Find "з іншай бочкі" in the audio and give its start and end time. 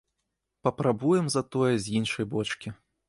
1.85-2.69